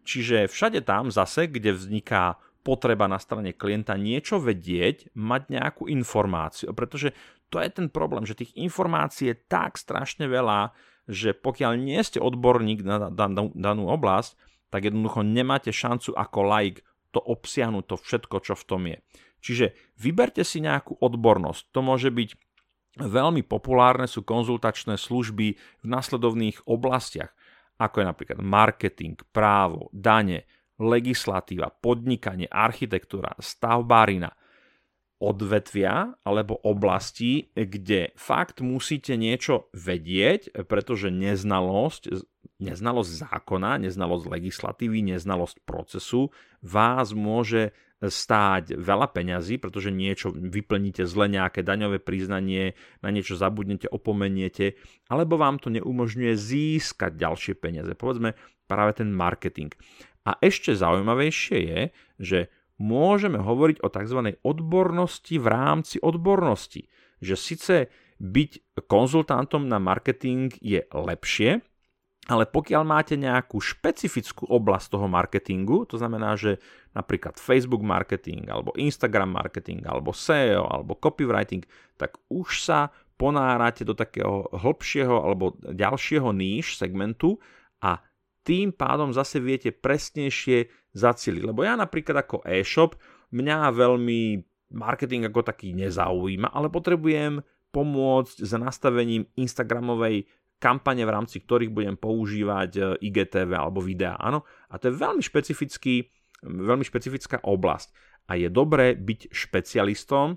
[0.04, 6.76] Čiže všade tam zase, kde vzniká potreba na strane klienta niečo vedieť, mať nejakú informáciu.
[6.76, 7.16] Pretože
[7.48, 10.76] to je ten problém, že tých informácií je tak strašne veľa,
[11.08, 14.36] že pokiaľ nie ste odborník na danú, oblasť,
[14.68, 16.84] tak jednoducho nemáte šancu ako like
[17.16, 19.00] to obsiahnuť, to všetko, čo v tom je.
[19.40, 21.72] Čiže vyberte si nejakú odbornosť.
[21.72, 22.36] To môže byť
[22.98, 27.30] veľmi populárne sú konzultačné služby v nasledovných oblastiach,
[27.78, 30.44] ako je napríklad marketing, právo, dane,
[30.78, 34.34] legislatíva, podnikanie, architektúra, stavbárina,
[35.18, 42.22] odvetvia alebo oblasti, kde fakt musíte niečo vedieť, pretože neznalosť,
[42.62, 46.30] neznalosť zákona, neznalosť legislatívy, neznalosť procesu
[46.62, 53.90] vás môže stáť veľa peňazí, pretože niečo vyplníte zle, nejaké daňové priznanie, na niečo zabudnete,
[53.90, 54.78] opomeniete,
[55.10, 57.90] alebo vám to neumožňuje získať ďalšie peniaze.
[57.98, 58.38] Povedzme
[58.70, 59.74] práve ten marketing.
[60.22, 61.80] A ešte zaujímavejšie je,
[62.22, 62.38] že
[62.78, 64.20] môžeme hovoriť o tzv.
[64.46, 66.86] odbornosti v rámci odbornosti.
[67.18, 67.74] Že síce
[68.22, 68.50] byť
[68.86, 71.62] konzultantom na marketing je lepšie,
[72.28, 76.60] ale pokiaľ máte nejakú špecifickú oblasť toho marketingu, to znamená, že
[76.96, 81.64] napríklad Facebook marketing, alebo Instagram marketing, alebo SEO, alebo copywriting,
[81.96, 87.42] tak už sa ponárate do takého hĺbšieho alebo ďalšieho níž segmentu
[87.82, 87.98] a
[88.46, 91.42] tým pádom zase viete presnejšie zacieliť.
[91.42, 92.96] Lebo ja napríklad ako e-shop,
[93.34, 94.20] mňa veľmi
[94.72, 100.24] marketing ako taký nezaujíma, ale potrebujem pomôcť s nastavením Instagramovej
[100.56, 104.18] kampane, v rámci ktorých budem používať e, IGTV alebo videá.
[104.18, 106.08] Áno, a to je veľmi špecifický,
[106.42, 107.90] veľmi špecifická oblasť.
[108.28, 110.36] A je dobré byť špecialistom,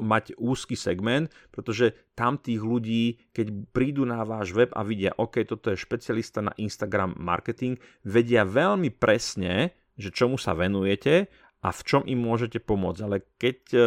[0.00, 5.44] mať úzky segment, pretože tam tých ľudí, keď prídu na váš web a vidia, OK,
[5.44, 11.28] toto je špecialista na Instagram marketing, vedia veľmi presne, že čomu sa venujete
[11.64, 13.00] a v čom im môžete pomôcť.
[13.04, 13.78] Ale keď e,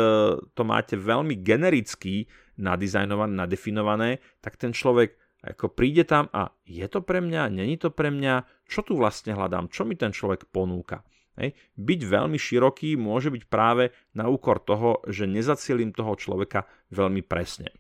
[0.54, 2.30] to máte veľmi genericky
[2.60, 4.10] nadizajnované, nadefinované,
[4.44, 8.68] tak ten človek ako príde tam a je to pre mňa, není to pre mňa,
[8.68, 11.04] čo tu vlastne hľadám, čo mi ten človek ponúka.
[11.40, 11.56] Hej.
[11.80, 17.72] Byť veľmi široký môže byť práve na úkor toho, že nezacielím toho človeka veľmi presne.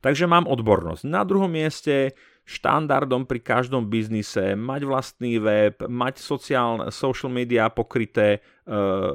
[0.00, 1.04] Takže mám odbornosť.
[1.04, 8.38] Na druhom mieste štandardom pri každom biznise mať vlastný web, mať sociálne, social media pokryté,
[8.38, 8.40] e,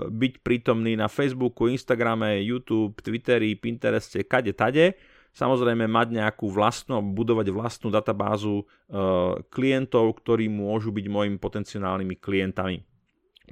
[0.09, 4.97] byť prítomný na Facebooku, Instagrame, YouTube, Twitteri, Pintereste, kade tade
[5.39, 8.63] Samozrejme mať nejakú vlastnú, budovať vlastnú databázu e,
[9.47, 12.83] klientov, ktorí môžu byť mojimi potenciálnymi klientami.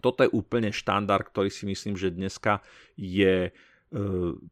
[0.04, 2.60] Toto je úplne štandard, ktorý si myslím, že dneska
[3.00, 3.52] je e,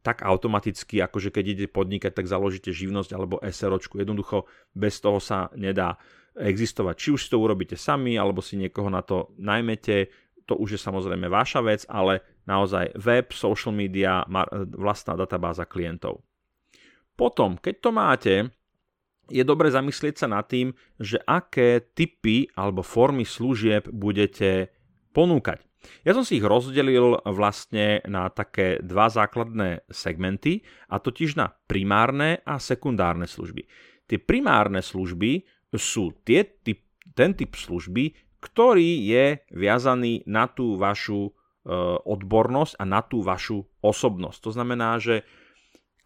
[0.00, 4.00] tak automaticky, ako že keď idete podnikať, tak založíte živnosť alebo SROčku.
[4.00, 6.00] Jednoducho bez toho sa nedá
[6.40, 6.94] existovať.
[6.96, 10.08] Či už si to urobíte sami, alebo si niekoho na to najmete,
[10.48, 14.24] to už je samozrejme vaša vec, ale naozaj web, social media,
[14.72, 16.24] vlastná databáza klientov.
[17.16, 18.34] Potom, keď to máte,
[19.26, 24.70] je dobre zamyslieť sa nad tým, že aké typy alebo formy služieb budete
[25.10, 25.66] ponúkať.
[26.02, 32.42] Ja som si ich rozdelil vlastne na také dva základné segmenty, a totiž na primárne
[32.42, 33.66] a sekundárne služby.
[34.06, 36.82] Tie primárne služby sú tie typ,
[37.14, 41.30] ten typ služby, ktorý je viazaný na tú vašu e,
[42.06, 44.38] odbornosť a na tú vašu osobnosť.
[44.46, 45.26] To znamená, že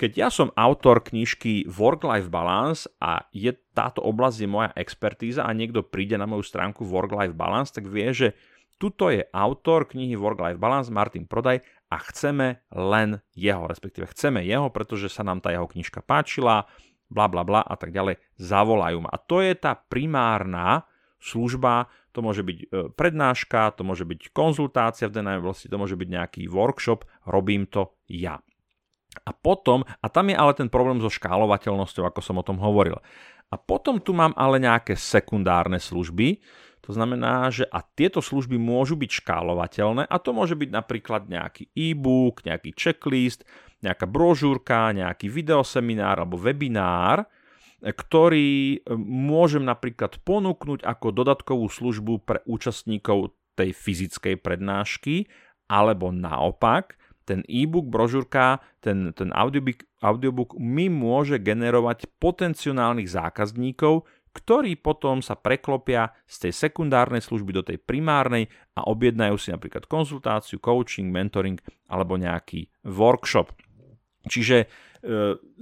[0.01, 5.53] keď ja som autor knižky Work-Life Balance a je táto oblasť je moja expertíza a
[5.53, 8.33] niekto príde na moju stránku Work-Life Balance, tak vie, že
[8.81, 11.61] tuto je autor knihy Work-Life Balance Martin Prodaj
[11.93, 16.65] a chceme len jeho, respektíve chceme jeho, pretože sa nám tá jeho knižka páčila,
[17.13, 19.13] bla bla bla a tak ďalej, zavolajú ma.
[19.13, 20.89] A to je tá primárna
[21.21, 26.09] služba, to môže byť e, prednáška, to môže byť konzultácia v danej to môže byť
[26.09, 28.41] nejaký workshop, robím to ja.
[29.27, 32.99] A potom, a tam je ale ten problém so škálovateľnosťou, ako som o tom hovoril.
[33.51, 36.39] A potom tu mám ale nejaké sekundárne služby,
[36.81, 41.69] to znamená, že a tieto služby môžu byť škálovateľné a to môže byť napríklad nejaký
[41.77, 43.45] e-book, nejaký checklist,
[43.85, 47.29] nejaká brožúrka, nejaký videoseminár alebo webinár,
[47.85, 55.29] ktorý e, môžem napríklad ponúknuť ako dodatkovú službu pre účastníkov tej fyzickej prednášky,
[55.69, 56.97] alebo naopak,
[57.31, 64.03] ten e-book, brožúrka, ten, ten audiobook, audiobook mi môže generovať potenciálnych zákazníkov,
[64.35, 69.87] ktorí potom sa preklopia z tej sekundárnej služby do tej primárnej a objednajú si napríklad
[69.87, 73.55] konzultáciu, coaching, mentoring alebo nejaký workshop.
[74.27, 74.67] Čiže e,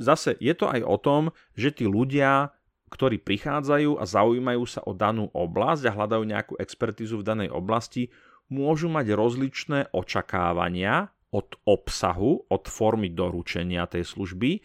[0.00, 2.52] zase je to aj o tom, že tí ľudia,
[2.92, 8.12] ktorí prichádzajú a zaujímajú sa o danú oblasť a hľadajú nejakú expertizu v danej oblasti,
[8.52, 14.64] môžu mať rozličné očakávania od obsahu, od formy doručenia tej služby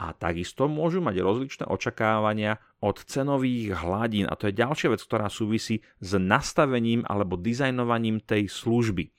[0.00, 4.26] a takisto môžu mať rozličné očakávania od cenových hladín.
[4.26, 9.12] A to je ďalšia vec, ktorá súvisí s nastavením alebo dizajnovaním tej služby.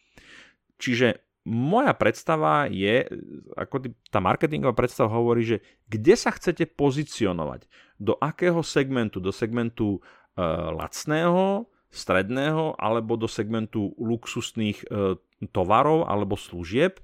[0.82, 3.06] Čiže moja predstava je,
[3.58, 5.58] ako tá marketingová predstava hovorí, že
[5.90, 7.66] kde sa chcete pozicionovať,
[8.02, 10.00] do akého segmentu, do segmentu e,
[10.74, 15.20] lacného, stredného alebo do segmentu luxusných e,
[15.52, 17.04] tovarov alebo služieb.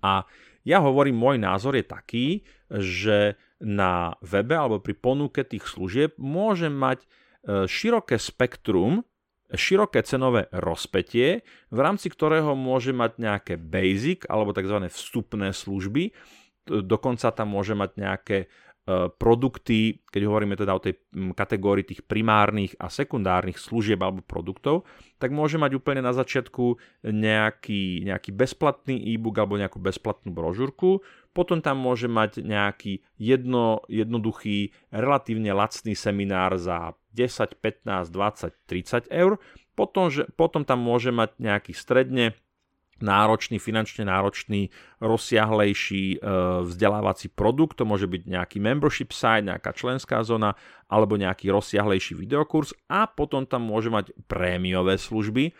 [0.00, 0.24] A
[0.64, 2.26] ja hovorím, môj názor je taký,
[2.72, 7.06] že na webe alebo pri ponuke tých služieb môžem mať e,
[7.68, 9.04] široké spektrum
[9.48, 11.40] široké cenové rozpetie,
[11.72, 14.92] v rámci ktorého môže mať nejaké basic alebo tzv.
[14.92, 16.12] vstupné služby,
[16.68, 18.38] dokonca tam môže mať nejaké
[19.20, 20.96] produkty, keď hovoríme teda o tej
[21.36, 24.88] kategórii tých primárnych a sekundárnych služieb alebo produktov,
[25.20, 31.04] tak môže mať úplne na začiatku nejaký, nejaký bezplatný e-book alebo nejakú bezplatnú brožúrku,
[31.36, 39.12] potom tam môže mať nejaký jedno, jednoduchý, relatívne lacný seminár za 10, 15, 20, 30
[39.12, 39.36] eur,
[39.76, 42.32] potom, že, potom tam môže mať nejaký stredne
[43.02, 46.18] náročný, finančne náročný, rozsiahlejší e,
[46.66, 50.58] vzdelávací produkt, to môže byť nejaký membership site, nejaká členská zóna
[50.90, 55.54] alebo nejaký rozsiahlejší videokurs a potom tam môže mať prémiové služby,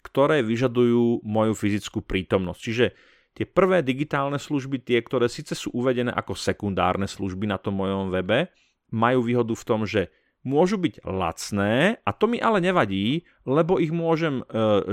[0.00, 2.60] ktoré vyžadujú moju fyzickú prítomnosť.
[2.60, 2.86] Čiže
[3.36, 8.10] tie prvé digitálne služby, tie, ktoré síce sú uvedené ako sekundárne služby na tom mojom
[8.10, 8.50] webe,
[8.90, 13.92] majú výhodu v tom, že môžu byť lacné a to mi ale nevadí, lebo ich
[13.92, 14.44] môžem e,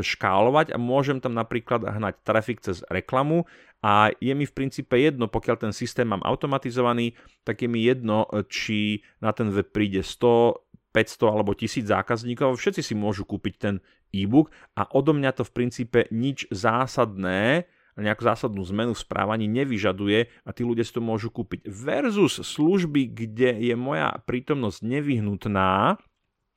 [0.03, 3.47] škálovať a môžem tam napríklad hnať trafik cez reklamu
[3.79, 7.15] a je mi v princípe jedno, pokiaľ ten systém mám automatizovaný,
[7.47, 12.59] tak je mi jedno, e, či na ten web príde 100, 500 alebo 1000 zákazníkov,
[12.59, 13.75] všetci si môžu kúpiť ten
[14.11, 17.69] e-book a odo mňa to v princípe nič zásadné
[18.01, 21.65] nejakú zásadnú zmenu v správaní nevyžaduje a tí ľudia si to môžu kúpiť.
[21.65, 25.97] Versus služby, kde je moja prítomnosť nevyhnutná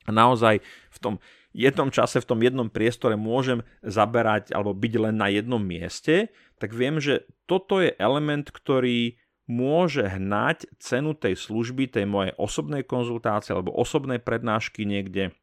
[0.05, 0.61] a naozaj
[0.93, 1.15] v tom
[1.57, 6.77] jednom čase, v tom jednom priestore môžem zaberať alebo byť len na jednom mieste, tak
[6.77, 9.19] viem, že toto je element, ktorý
[9.51, 15.35] môže hnať cenu tej služby, tej mojej osobnej konzultácie alebo osobnej prednášky niekde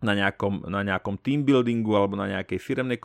[0.00, 2.98] na nejakom, na nejakom team buildingu alebo na nejakej firemnej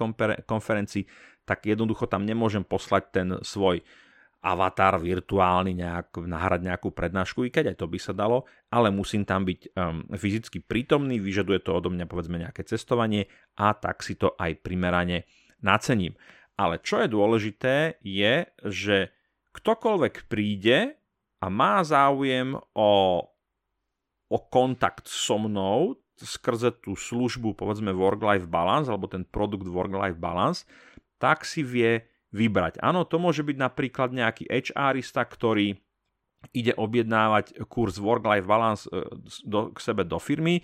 [0.48, 1.06] konferencii
[1.48, 3.80] tak jednoducho tam nemôžem poslať ten svoj
[4.44, 9.26] avatar virtuálny, nejak, nahrať nejakú prednášku, i keď aj to by sa dalo, ale musím
[9.26, 13.26] tam byť um, fyzicky prítomný, vyžaduje to odo mňa povedzme nejaké cestovanie
[13.58, 15.26] a tak si to aj primerane
[15.60, 16.14] nacením.
[16.54, 19.10] Ale čo je dôležité je, že
[19.58, 20.98] ktokoľvek príde
[21.42, 22.94] a má záujem o,
[24.30, 30.66] o kontakt so mnou skrze tú službu povedzme work-life balance alebo ten produkt work-life balance,
[31.18, 32.82] tak si vie vybrať.
[32.84, 35.78] Áno, to môže byť napríklad nejaký HRista, ktorý
[36.54, 39.04] ide objednávať kurz Work-Life Balance e,
[39.44, 40.62] do, k sebe do firmy,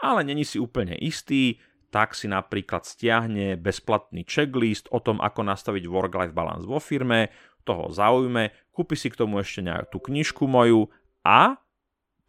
[0.00, 1.58] ale není si úplne istý,
[1.90, 7.32] tak si napríklad stiahne bezplatný checklist o tom, ako nastaviť Work-Life Balance vo firme,
[7.66, 10.86] toho zaujme, kúpi si k tomu ešte nejakú tú knižku moju
[11.26, 11.58] a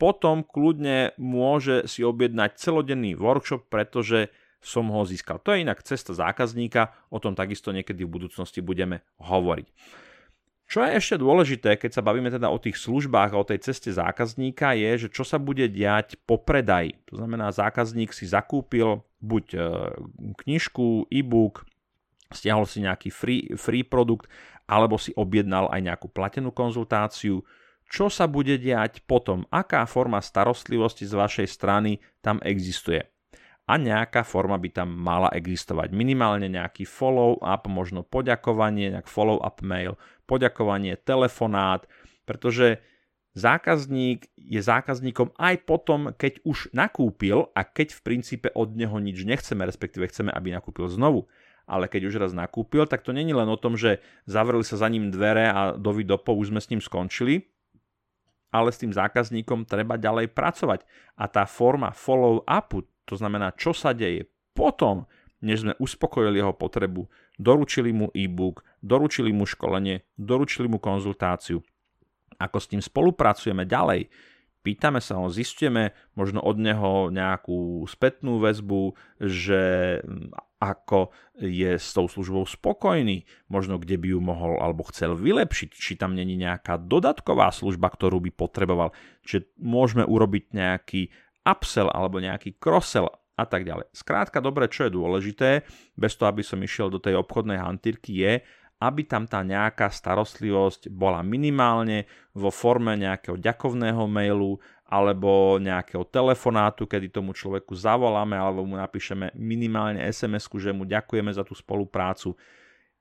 [0.01, 4.33] potom kľudne môže si objednať celodenný workshop, pretože
[4.67, 5.39] som ho získal.
[5.47, 9.67] To je inak cesta zákazníka, o tom takisto niekedy v budúcnosti budeme hovoriť.
[10.67, 13.87] Čo je ešte dôležité, keď sa bavíme teda o tých službách a o tej ceste
[13.87, 16.99] zákazníka, je, že čo sa bude diať po predaji.
[17.07, 19.59] To znamená, zákazník si zakúpil buď e,
[20.43, 21.63] knižku, e-book,
[22.35, 24.27] stiahol si nejaký free, free produkt,
[24.67, 27.47] alebo si objednal aj nejakú platenú konzultáciu.
[27.87, 29.47] Čo sa bude diať potom?
[29.47, 33.07] Aká forma starostlivosti z vašej strany tam existuje?
[33.67, 35.91] A nejaká forma by tam mala existovať.
[35.91, 41.83] Minimálne nejaký follow-up, možno poďakovanie, nejak follow-up mail, poďakovanie, telefonát,
[42.23, 42.79] pretože
[43.35, 49.27] zákazník je zákazníkom aj potom, keď už nakúpil a keď v princípe od neho nič
[49.27, 51.27] nechceme, respektíve chceme, aby nakúpil znovu.
[51.67, 54.87] Ale keď už raz nakúpil, tak to není len o tom, že zavreli sa za
[54.87, 57.51] ním dvere a dovi dopo už sme s ním skončili,
[58.47, 60.87] ale s tým zákazníkom treba ďalej pracovať.
[61.19, 65.07] A tá forma follow-upu, to znamená, čo sa deje potom,
[65.39, 67.07] než sme uspokojili jeho potrebu,
[67.39, 71.63] doručili mu e-book, doručili mu školenie, doručili mu konzultáciu.
[72.37, 74.09] Ako s tým spolupracujeme ďalej,
[74.65, 79.61] pýtame sa ho, zistíme možno od neho nejakú spätnú väzbu, že
[80.57, 85.93] ako je s tou službou spokojný, možno kde by ju mohol alebo chcel vylepšiť, či
[85.95, 88.89] tam není nejaká dodatková služba, ktorú by potreboval,
[89.21, 91.13] čiže môžeme urobiť nejaký
[91.47, 93.07] upsell alebo nejaký crossell
[93.39, 93.87] a tak ďalej.
[93.95, 95.49] Skrátka, dobre, čo je dôležité,
[95.95, 98.43] bez toho, aby som išiel do tej obchodnej hantírky, je,
[98.77, 102.05] aby tam tá nejaká starostlivosť bola minimálne
[102.37, 109.33] vo forme nejakého ďakovného mailu alebo nejakého telefonátu, kedy tomu človeku zavoláme alebo mu napíšeme
[109.35, 112.37] minimálne sms že mu ďakujeme za tú spoluprácu.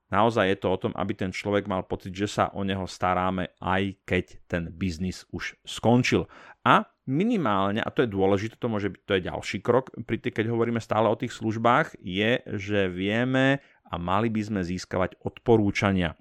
[0.06, 3.50] Naozaj je to o tom, aby ten človek mal pocit, že sa o neho staráme,
[3.58, 6.30] aj keď ten biznis už skončil.
[6.62, 10.34] A minimálne, a to je dôležité, to môže byť, to je ďalší krok, pri tých,
[10.38, 16.14] keď hovoríme stále o tých službách, je, že vieme a mali by sme získavať odporúčania.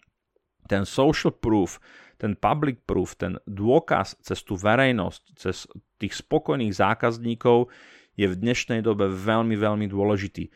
[0.66, 1.78] Ten social proof,
[2.18, 5.70] ten public proof, ten dôkaz cez tú verejnosť, cez
[6.02, 7.70] tých spokojných zákazníkov
[8.18, 10.50] je v dnešnej dobe veľmi, veľmi dôležitý.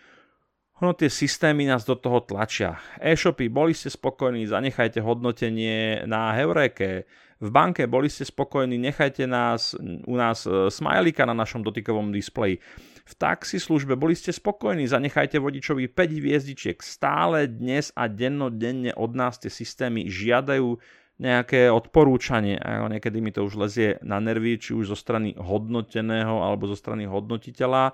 [0.80, 2.80] Ono tie systémy nás do toho tlačia.
[3.03, 7.03] E-shopy, boli ste spokojní, zanechajte hodnotenie na Heureke.
[7.43, 9.75] V banke boli ste spokojní, nechajte nás,
[10.07, 12.63] u nás e, smajlika na našom dotykovom displeji.
[13.03, 16.80] V taxislužbe boli ste spokojní, zanechajte vodičovi 5 hviezdičiek.
[16.80, 20.80] Stále dnes a dennodenne od nás tie systémy žiadajú
[21.19, 22.55] nejaké odporúčanie.
[22.55, 26.80] A niekedy mi to už lezie na nervy, či už zo strany hodnoteného alebo zo
[26.80, 27.91] strany hodnotiteľa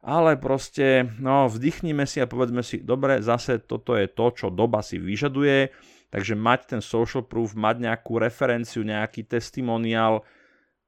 [0.00, 4.80] ale proste, no, vdychnime si a povedzme si, dobre, zase toto je to, čo doba
[4.80, 5.68] si vyžaduje,
[6.08, 10.24] takže mať ten social proof, mať nejakú referenciu, nejaký testimoniál,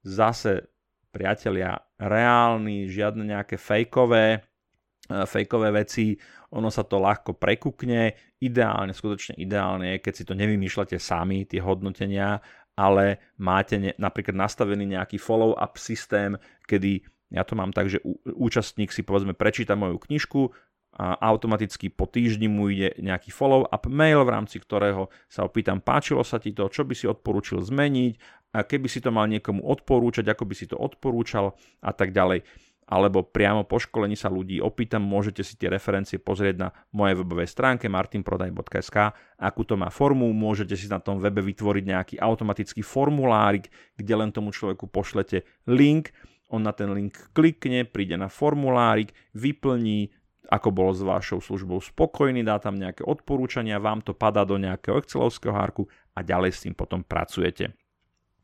[0.01, 0.73] zase,
[1.13, 6.17] priatelia, reálny, žiadne nejaké fejkové, e, fejkové veci,
[6.57, 11.61] ono sa to ľahko prekukne, ideálne, skutočne ideálne je, keď si to nevymýšľate sami, tie
[11.61, 12.41] hodnotenia,
[12.73, 16.33] ale máte ne, napríklad nastavený nejaký follow-up systém,
[16.65, 20.53] kedy ja to mám tak, že účastník si povedzme prečíta moju knižku
[20.93, 26.21] a automaticky po týždni mu ide nejaký follow-up mail, v rámci ktorého sa opýtam, páčilo
[26.21, 30.29] sa ti to, čo by si odporúčil zmeniť, a keby si to mal niekomu odporúčať,
[30.29, 32.45] ako by si to odporúčal a tak ďalej.
[32.93, 37.49] Alebo priamo po školení sa ľudí opýtam, môžete si tie referencie pozrieť na mojej webovej
[37.49, 43.73] stránke martinprodaj.sk, akú to má formu, môžete si na tom webe vytvoriť nejaký automatický formulárik,
[43.97, 46.13] kde len tomu človeku pošlete link,
[46.53, 50.13] on na ten link klikne, príde na formulárik, vyplní,
[50.53, 55.01] ako bol s vašou službou spokojný, dá tam nejaké odporúčania, vám to padá do nejakého
[55.01, 57.73] Excelovského hárku a ďalej s tým potom pracujete.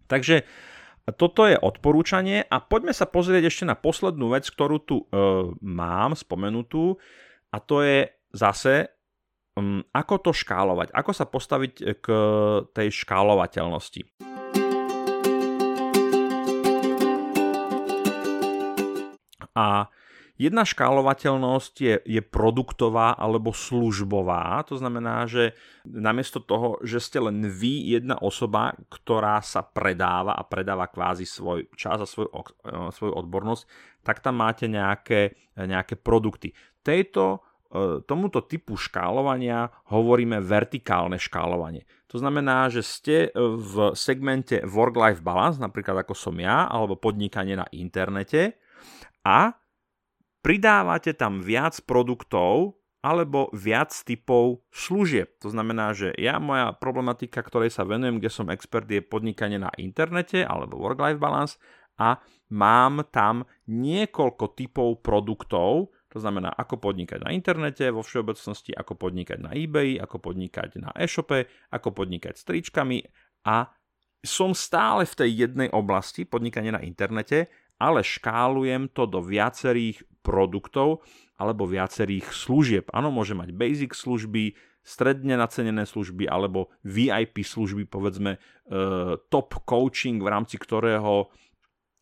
[0.08, 0.48] Takže
[1.20, 5.04] toto je odporúčanie a poďme sa pozrieť ešte na poslednú vec, ktorú tu e,
[5.60, 6.96] mám spomenutú
[7.52, 8.88] a to je zase
[9.56, 12.06] um, ako to škálovať, ako sa postaviť k
[12.76, 14.27] tej škálovateľnosti.
[19.58, 19.90] A
[20.38, 24.62] jedna škálovateľnosť je, je produktová alebo službová.
[24.70, 30.46] To znamená, že namiesto toho, že ste len vy jedna osoba, ktorá sa predáva a
[30.46, 33.62] predáva kvázi svoj čas a svoj, e, svoju odbornosť,
[34.06, 36.54] tak tam máte nejaké, nejaké produkty.
[36.86, 37.38] Tejto e,
[38.06, 41.82] tomuto typu škálovania hovoríme vertikálne škálovanie.
[42.08, 47.68] To znamená, že ste v segmente work-life balance, napríklad ako som ja, alebo podnikanie na
[47.68, 48.56] internete,
[49.28, 49.52] a
[50.40, 55.36] pridávate tam viac produktov alebo viac typov služieb.
[55.44, 59.68] To znamená, že ja, moja problematika, ktorej sa venujem, kde som expert, je podnikanie na
[59.76, 61.60] internete alebo work-life balance
[62.00, 62.18] a
[62.50, 69.38] mám tam niekoľko typov produktov, to znamená, ako podnikať na internete vo všeobecnosti, ako podnikať
[69.44, 73.04] na eBay, ako podnikať na e-shope, ako podnikať s tričkami
[73.44, 73.68] a
[74.24, 77.46] som stále v tej jednej oblasti podnikania na internete
[77.78, 81.06] ale škálujem to do viacerých produktov
[81.38, 82.90] alebo viacerých služieb.
[82.90, 88.38] Áno, môže mať basic služby, stredne nacenené služby alebo VIP služby, povedzme e,
[89.30, 91.30] top coaching, v rámci ktorého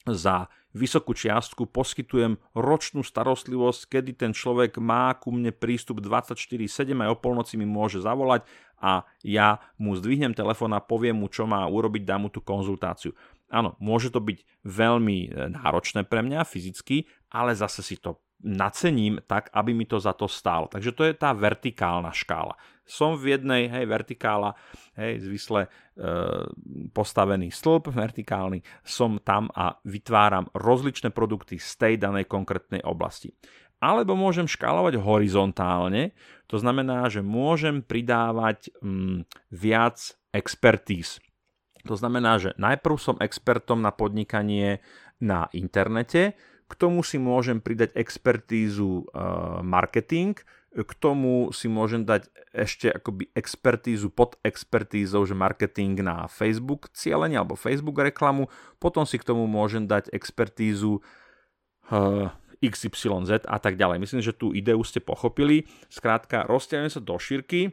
[0.07, 0.47] za
[0.77, 7.17] vysokú čiastku poskytujem ročnú starostlivosť, kedy ten človek má ku mne prístup 24-7 aj o
[7.17, 8.45] polnoci mi môže zavolať
[8.77, 13.17] a ja mu zdvihnem telefón a poviem mu, čo má urobiť, dám mu tú konzultáciu.
[13.47, 19.23] Áno, môže to byť veľmi e, náročné pre mňa fyzicky, ale zase si to nacením
[19.25, 20.69] tak, aby mi to za to stálo.
[20.69, 22.59] Takže to je tá vertikálna škála.
[22.87, 24.55] Som v jednej, hej, vertikála,
[24.95, 25.69] hej, zvisle e,
[26.95, 33.35] postavený stĺp vertikálny, som tam a vytváram rozličné produkty z tej danej konkrétnej oblasti.
[33.83, 36.17] Alebo môžem škálovať horizontálne,
[36.49, 41.21] to znamená, že môžem pridávať mm, viac expertíz.
[41.87, 44.85] To znamená, že najprv som expertom na podnikanie
[45.23, 50.35] na internete, k tomu si môžem pridať expertízu uh, marketing,
[50.77, 57.39] k tomu si môžem dať ešte akoby expertízu pod expertízou, že marketing na Facebook cieľenie
[57.41, 61.01] alebo Facebook reklamu, potom si k tomu môžem dať expertízu
[61.89, 62.29] uh,
[62.61, 64.03] XYZ a tak ďalej.
[64.03, 65.65] Myslím, že tú ideu ste pochopili.
[65.89, 67.73] Skrátka, rozťahujem sa do šírky.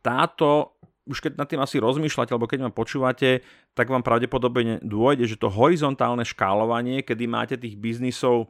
[0.00, 3.44] Táto už keď nad tým asi rozmýšľate, alebo keď ma počúvate,
[3.76, 8.48] tak vám pravdepodobne dôjde, že to horizontálne škálovanie, kedy máte tých biznisov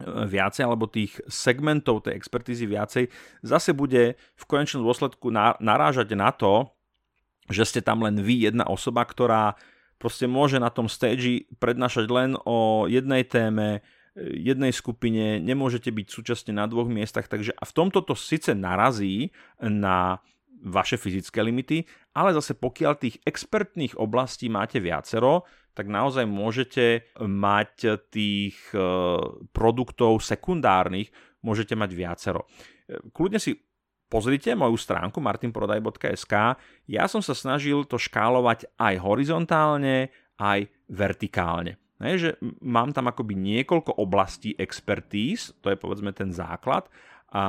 [0.00, 3.08] e, viacej, alebo tých segmentov tej expertízy viacej,
[3.40, 6.68] zase bude v konečnom dôsledku narážať na to,
[7.48, 9.56] že ste tam len vy, jedna osoba, ktorá
[9.96, 13.80] proste môže na tom stage prednášať len o jednej téme,
[14.12, 18.52] e, jednej skupine, nemôžete byť súčasne na dvoch miestach, takže a v tomto to síce
[18.52, 19.32] narazí
[19.64, 20.20] na
[20.64, 21.84] vaše fyzické limity,
[22.16, 28.78] ale zase pokiaľ tých expertných oblastí máte viacero, tak naozaj môžete mať tých e,
[29.54, 31.08] produktov sekundárnych,
[31.40, 32.44] môžete mať viacero.
[32.44, 33.56] E, kľudne si
[34.10, 36.34] pozrite moju stránku martinprodaj.sk.
[36.90, 41.78] Ja som sa snažil to škálovať aj horizontálne, aj vertikálne.
[42.00, 46.88] Ne, že mám tam akoby niekoľko oblastí expertíz, to je povedzme ten základ,
[47.30, 47.44] a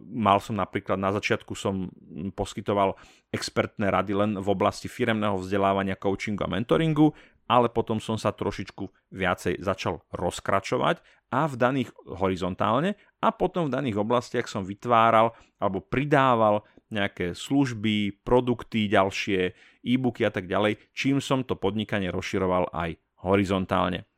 [0.00, 1.92] mal som napríklad na začiatku som
[2.32, 2.96] poskytoval
[3.28, 7.12] expertné rady len v oblasti firemného vzdelávania, coachingu a mentoringu,
[7.44, 11.04] ale potom som sa trošičku viacej začal rozkračovať
[11.34, 18.22] a v daných horizontálne a potom v daných oblastiach som vytváral alebo pridával nejaké služby,
[18.26, 19.54] produkty ďalšie,
[19.86, 24.09] e-booky a tak ďalej, čím som to podnikanie rozširoval aj horizontálne.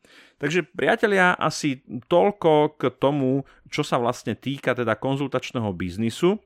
[0.42, 6.42] Takže priatelia, asi toľko k tomu, čo sa vlastne týka teda konzultačného biznisu.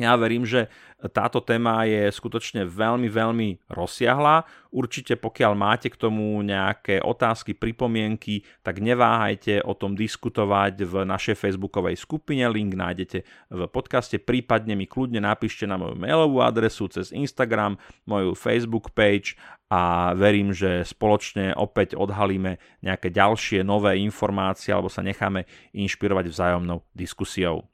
[0.00, 0.72] Ja verím, že
[1.12, 4.48] táto téma je skutočne veľmi, veľmi rozsiahla.
[4.72, 11.36] Určite pokiaľ máte k tomu nejaké otázky, pripomienky, tak neváhajte o tom diskutovať v našej
[11.36, 12.48] facebookovej skupine.
[12.48, 13.18] Link nájdete
[13.52, 17.76] v podcaste, prípadne mi kľudne napíšte na moju mailovú adresu cez Instagram,
[18.08, 19.36] moju Facebook page
[19.68, 25.44] a verím, že spoločne opäť odhalíme nejaké ďalšie nové informácie alebo sa necháme
[25.76, 27.71] inšpirovať vzájomnou diskusiou.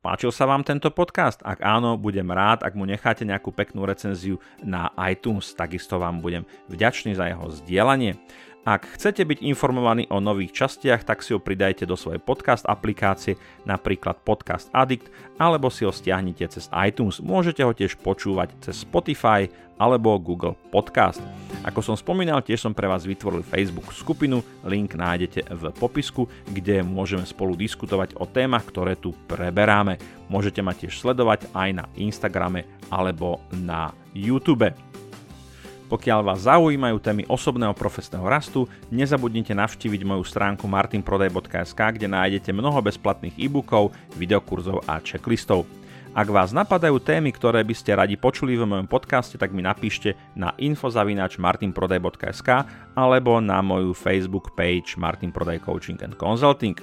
[0.00, 1.44] Páčil sa vám tento podcast?
[1.44, 6.48] Ak áno, budem rád, ak mu necháte nejakú peknú recenziu na iTunes, takisto vám budem
[6.72, 8.16] vďačný za jeho zdieľanie.
[8.60, 13.40] Ak chcete byť informovaní o nových častiach, tak si ho pridajte do svojej podcast aplikácie,
[13.64, 15.08] napríklad Podcast Addict,
[15.40, 17.24] alebo si ho stiahnite cez iTunes.
[17.24, 19.48] Môžete ho tiež počúvať cez Spotify
[19.80, 21.24] alebo Google Podcast.
[21.64, 26.84] Ako som spomínal, tiež som pre vás vytvoril Facebook skupinu, link nájdete v popisku, kde
[26.84, 29.96] môžeme spolu diskutovať o témach, ktoré tu preberáme.
[30.28, 34.89] Môžete ma tiež sledovať aj na Instagrame alebo na YouTube.
[35.90, 42.78] Pokiaľ vás zaujímajú témy osobného profesného rastu, nezabudnite navštíviť moju stránku martinprodaj.sk, kde nájdete mnoho
[42.78, 45.66] bezplatných e-bookov, videokurzov a checklistov.
[46.14, 50.14] Ak vás napadajú témy, ktoré by ste radi počuli v mojom podcaste, tak mi napíšte
[50.38, 56.78] na infozavinač martinprodaj.sk alebo na moju Facebook page Martin Prodaj Coaching and Consulting.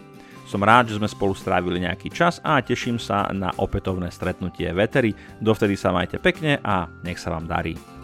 [0.47, 5.11] Som rád, že sme spolu strávili nejaký čas a teším sa na opätovné stretnutie Vetery.
[5.43, 7.96] Dovtedy sa majte pekne a nech sa vám darí.